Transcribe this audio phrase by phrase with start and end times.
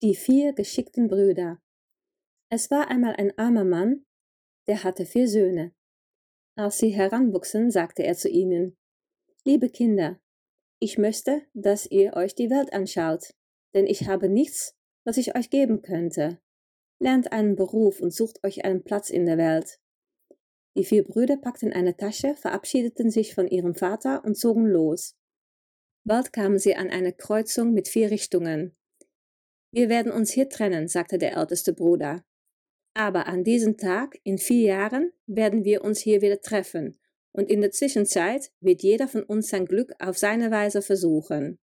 [0.00, 1.60] Die vier geschickten Brüder.
[2.50, 4.06] Es war einmal ein armer Mann,
[4.68, 5.74] der hatte vier Söhne.
[6.54, 8.76] Als sie heranwuchsen, sagte er zu ihnen,
[9.44, 10.20] Liebe Kinder,
[10.78, 13.34] ich möchte, dass ihr euch die Welt anschaut,
[13.74, 16.38] denn ich habe nichts, was ich euch geben könnte.
[17.00, 19.80] Lernt einen Beruf und sucht euch einen Platz in der Welt.
[20.76, 25.16] Die vier Brüder packten eine Tasche, verabschiedeten sich von ihrem Vater und zogen los.
[26.04, 28.77] Bald kamen sie an eine Kreuzung mit vier Richtungen.
[29.70, 32.24] Wir werden uns hier trennen, sagte der älteste Bruder.
[32.94, 36.98] Aber an diesem Tag, in vier Jahren, werden wir uns hier wieder treffen,
[37.32, 41.58] und in der Zwischenzeit wird jeder von uns sein Glück auf seine Weise versuchen.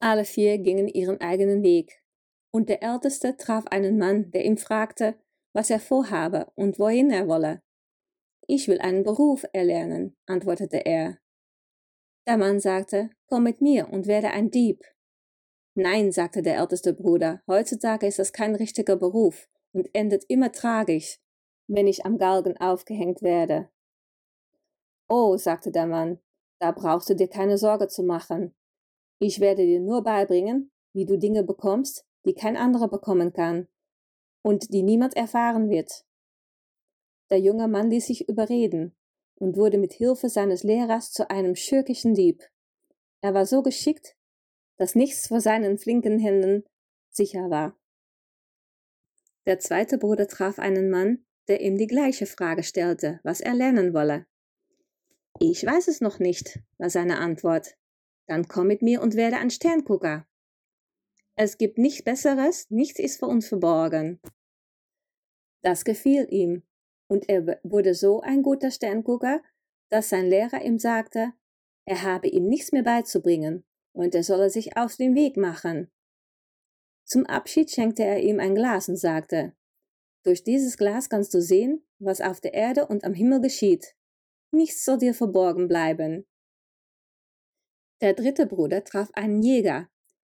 [0.00, 2.02] Alle vier gingen ihren eigenen Weg,
[2.50, 5.18] und der Älteste traf einen Mann, der ihm fragte,
[5.52, 7.62] was er vorhabe und wohin er wolle.
[8.46, 11.18] Ich will einen Beruf erlernen, antwortete er.
[12.26, 14.84] Der Mann sagte, komm mit mir und werde ein Dieb.
[15.80, 21.20] Nein, sagte der älteste Bruder, heutzutage ist das kein richtiger Beruf und endet immer tragisch,
[21.68, 23.68] wenn ich am Galgen aufgehängt werde.
[25.08, 26.18] Oh, sagte der Mann,
[26.58, 28.56] da brauchst du dir keine Sorge zu machen.
[29.20, 33.68] Ich werde dir nur beibringen, wie du Dinge bekommst, die kein anderer bekommen kann
[34.42, 36.04] und die niemand erfahren wird.
[37.30, 38.96] Der junge Mann ließ sich überreden
[39.36, 42.42] und wurde mit Hilfe seines Lehrers zu einem schurkischen Dieb.
[43.20, 44.17] Er war so geschickt,
[44.78, 46.64] dass nichts vor seinen flinken Händen
[47.10, 47.78] sicher war.
[49.46, 53.94] Der zweite Bruder traf einen Mann, der ihm die gleiche Frage stellte, was er lernen
[53.94, 54.26] wolle.
[55.40, 57.76] Ich weiß es noch nicht, war seine Antwort.
[58.26, 60.26] Dann komm mit mir und werde ein Sterngucker.
[61.34, 64.20] Es gibt nichts Besseres, nichts ist vor uns verborgen.
[65.62, 66.62] Das gefiel ihm,
[67.08, 69.42] und er wurde so ein guter Sterngucker,
[69.88, 71.32] dass sein Lehrer ihm sagte,
[71.86, 73.64] er habe ihm nichts mehr beizubringen,
[73.98, 75.90] und er solle sich auf den Weg machen.
[77.04, 79.54] Zum Abschied schenkte er ihm ein Glas und sagte,
[80.22, 83.96] durch dieses Glas kannst du sehen, was auf der Erde und am Himmel geschieht.
[84.52, 86.26] Nichts soll dir verborgen bleiben.
[88.00, 89.88] Der dritte Bruder traf einen Jäger,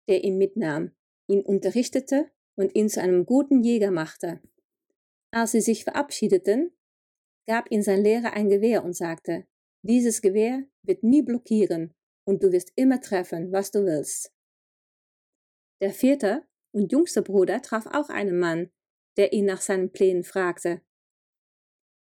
[0.08, 0.92] der ihn mitnahm,
[1.28, 4.40] ihn unterrichtete und ihn zu einem guten Jäger machte.
[5.30, 6.72] Als sie sich verabschiedeten,
[7.46, 9.46] gab ihm sein Lehrer ein Gewehr und sagte,
[9.82, 14.32] dieses Gewehr wird nie blockieren und du wirst immer treffen, was du willst.
[15.80, 18.70] Der vierte und jüngste Bruder traf auch einen Mann,
[19.16, 20.82] der ihn nach seinen Plänen fragte.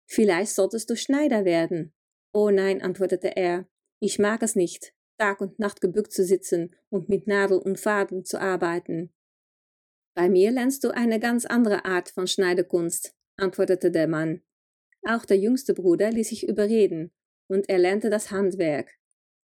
[0.09, 1.93] Vielleicht solltest du Schneider werden.
[2.33, 3.69] Oh nein, antwortete er,
[4.01, 8.25] ich mag es nicht, Tag und Nacht gebückt zu sitzen und mit Nadel und Faden
[8.25, 9.13] zu arbeiten.
[10.15, 14.43] Bei mir lernst du eine ganz andere Art von Schneidekunst, antwortete der Mann.
[15.03, 17.13] Auch der jüngste Bruder ließ sich überreden,
[17.49, 18.99] und er lernte das Handwerk.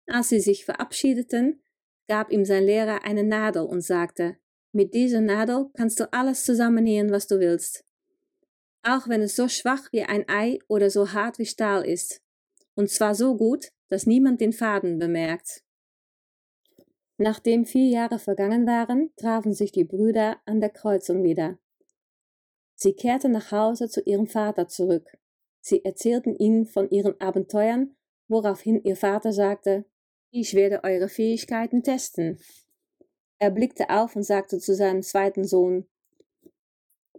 [0.07, 1.63] Als sie sich verabschiedeten,
[2.09, 4.37] gab ihm sein Lehrer eine Nadel und sagte,
[4.73, 7.85] mit dieser Nadel kannst du alles zusammennähen, was du willst.
[8.83, 12.21] Auch wenn es so schwach wie ein Ei oder so hart wie Stahl ist.
[12.75, 15.63] Und zwar so gut, dass niemand den Faden bemerkt.
[17.17, 21.59] Nachdem vier Jahre vergangen waren, trafen sich die Brüder an der Kreuzung wieder.
[22.75, 25.09] Sie kehrten nach Hause zu ihrem Vater zurück.
[25.61, 29.85] Sie erzählten ihm von ihren Abenteuern, woraufhin ihr Vater sagte,
[30.37, 32.41] ich werde eure Fähigkeiten testen.
[33.39, 35.87] Er blickte auf und sagte zu seinem zweiten Sohn,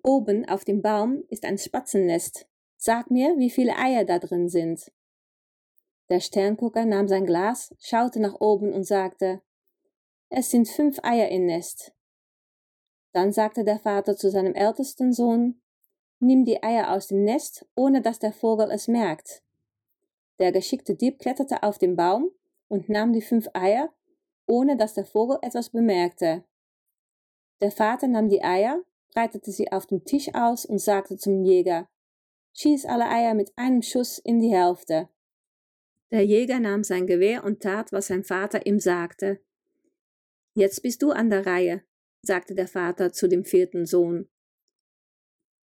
[0.03, 2.45] Oben auf dem Baum ist ein Spatzennest.
[2.75, 4.91] Sag mir, wie viele Eier da drin sind.
[6.09, 9.41] Der Sterngucker nahm sein Glas, schaute nach oben und sagte,
[10.29, 11.93] es sind fünf Eier im Nest.
[13.13, 15.61] Dann sagte der Vater zu seinem ältesten Sohn,
[16.19, 19.41] Nimm die Eier aus dem Nest, ohne dass der Vogel es merkt.
[20.39, 22.31] Der geschickte Dieb kletterte auf den Baum
[22.75, 23.89] und nahm die fünf Eier,
[24.47, 26.43] ohne dass der Vogel etwas bemerkte.
[27.61, 31.87] Der Vater nahm die Eier, breitete sie auf dem Tisch aus und sagte zum Jäger,
[32.53, 35.07] Schieß alle Eier mit einem Schuss in die Hälfte.
[36.11, 39.39] Der Jäger nahm sein Gewehr und tat, was sein Vater ihm sagte.
[40.53, 41.83] Jetzt bist du an der Reihe,
[42.21, 44.29] sagte der Vater zu dem vierten Sohn.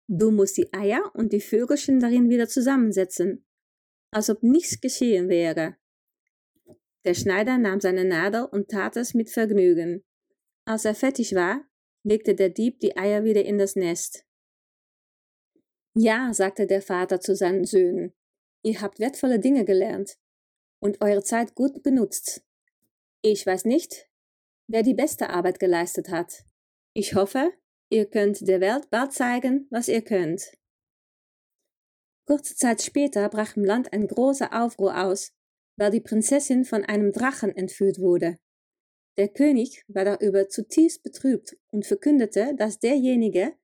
[0.08, 3.46] Du musst die Eier und die Vögelchen darin wieder zusammensetzen,
[4.10, 5.77] als ob nichts geschehen wäre.
[7.04, 10.04] Der Schneider nahm seine Nadel und tat es mit Vergnügen.
[10.64, 11.64] Als er fertig war,
[12.02, 14.24] legte der Dieb die Eier wieder in das Nest.
[15.94, 18.14] Ja, sagte der Vater zu seinen Söhnen,
[18.62, 20.18] ihr habt wertvolle Dinge gelernt
[20.80, 22.44] und eure Zeit gut benutzt.
[23.22, 24.08] Ich weiß nicht,
[24.68, 26.44] wer die beste Arbeit geleistet hat.
[26.92, 27.52] Ich hoffe,
[27.90, 30.52] ihr könnt der Welt bald zeigen, was ihr könnt.
[32.26, 35.32] Kurze Zeit später brach im Land ein großer Aufruhr aus,
[35.78, 38.38] weil die Prinzessin von einem Drachen entführt wurde.
[39.16, 43.54] Der König war darüber zutiefst betrübt und verkündete, dass derjenige,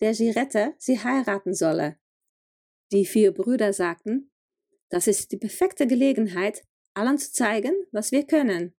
[0.00, 1.98] der sie rette, sie heiraten solle.
[2.90, 4.32] Die vier Brüder sagten,
[4.90, 6.64] das ist die perfekte Gelegenheit,
[6.94, 8.74] allen zu zeigen, was wir können.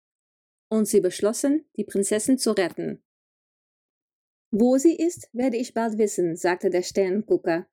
[0.68, 3.02] Und sie beschlossen, die Prinzessin zu retten.
[4.50, 7.68] Wo sie ist, werde ich bald wissen, sagte der Sterngucker.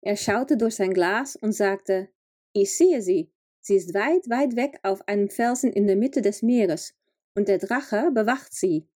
[0.00, 2.08] Er schaute durch sein Glas und sagte,
[2.52, 3.30] ich sehe sie.
[3.60, 6.94] Sie ist weit, weit weg auf einem Felsen in der Mitte des Meeres,
[7.34, 8.88] und der Drache bewacht sie.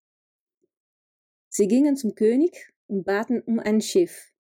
[1.49, 4.33] Sie gingen zum König und baten um ein Schiff.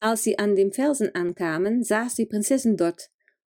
[0.00, 3.10] Als sie an dem Felsen ankamen, saß die Prinzessin dort,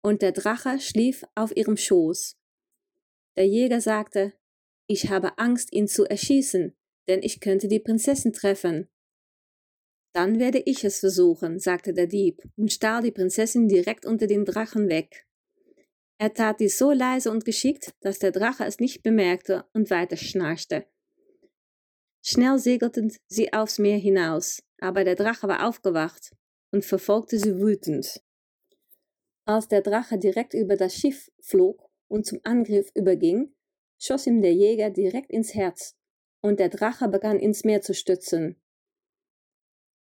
[0.02, 2.38] und der Drache schlief auf ihrem Schoß.
[3.38, 4.34] Der Jäger sagte,
[4.88, 6.76] ich habe Angst, ihn zu erschießen,
[7.08, 8.90] denn ich könnte die Prinzessin treffen.
[10.14, 14.44] Dann werde ich es versuchen, sagte der Dieb und stahl die Prinzessin direkt unter den
[14.44, 15.26] Drachen weg.
[16.22, 20.18] Er tat dies so leise und geschickt, dass der Drache es nicht bemerkte und weiter
[20.18, 20.86] schnarchte.
[22.22, 26.36] Schnell segelten sie aufs Meer hinaus, aber der Drache war aufgewacht
[26.70, 28.22] und verfolgte sie wütend.
[29.46, 33.56] Als der Drache direkt über das Schiff flog und zum Angriff überging,
[33.98, 35.98] schoss ihm der Jäger direkt ins Herz,
[36.42, 38.62] und der Drache begann ins Meer zu stützen.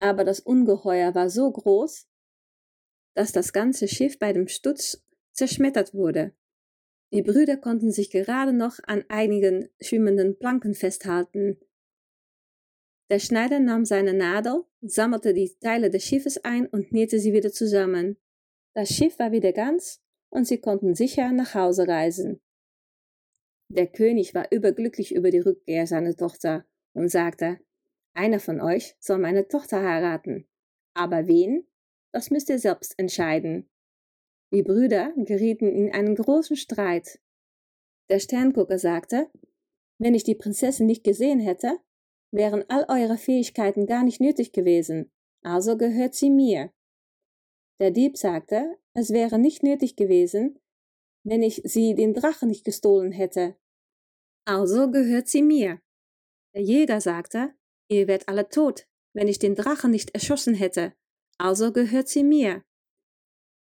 [0.02, 2.10] Aber das Ungeheuer war so groß,
[3.14, 5.02] dass das ganze Schiff bei dem Sturz
[5.40, 6.34] zerschmettert wurde.
[7.12, 11.58] Die Brüder konnten sich gerade noch an einigen schwimmenden Planken festhalten.
[13.10, 17.52] Der Schneider nahm seine Nadel, sammelte die Teile des Schiffes ein und nähte sie wieder
[17.52, 18.18] zusammen.
[18.76, 22.42] Das Schiff war wieder ganz und sie konnten sicher nach Hause reisen.
[23.72, 27.60] Der König war überglücklich über die Rückkehr seiner Tochter und sagte,
[28.14, 30.48] einer von euch soll meine Tochter heiraten.
[30.94, 31.66] Aber wen?
[32.12, 33.70] Das müsst ihr selbst entscheiden.
[34.52, 37.20] Die Brüder gerieten in einen großen Streit.
[38.10, 39.30] Der Sterngucker sagte,
[40.00, 41.80] wenn ich die Prinzessin nicht gesehen hätte,
[42.32, 45.12] wären all eure Fähigkeiten gar nicht nötig gewesen,
[45.44, 46.72] also gehört sie mir.
[47.80, 50.60] Der Dieb sagte, es wäre nicht nötig gewesen,
[51.24, 53.56] wenn ich sie den Drachen nicht gestohlen hätte.
[54.46, 55.80] Also gehört sie mir.
[56.56, 57.54] Der Jäger sagte,
[57.90, 60.94] ihr werdet alle tot, wenn ich den Drachen nicht erschossen hätte.
[61.38, 62.64] Also gehört sie mir.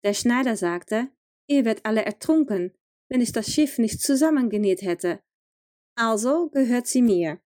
[0.03, 1.09] Der Schneider sagte,
[1.47, 2.73] ihr werdet alle ertrunken,
[3.09, 5.19] wenn ich das Schiff nicht zusammengenäht hätte.
[5.95, 7.39] Also gehört sie mir.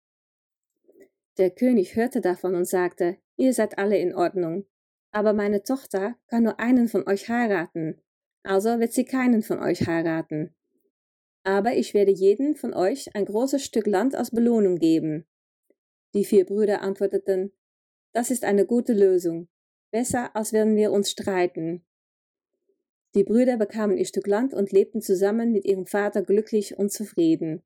[1.37, 4.65] Der König hörte davon und sagte, ihr seid alle in Ordnung.
[5.11, 8.01] Aber meine Tochter kann nur einen von euch heiraten,
[8.43, 10.55] also wird sie keinen von euch heiraten.
[11.43, 15.25] Aber ich werde jeden von euch ein großes Stück Land als Belohnung geben.
[16.13, 17.51] Die vier Brüder antworteten,
[18.13, 19.47] das ist eine gute Lösung,
[19.91, 21.85] besser als wenn wir uns streiten.
[23.13, 27.61] Die Brüder bekamen ihr Stück Land und lebten zusammen mit ihrem Vater glücklich und zufrieden.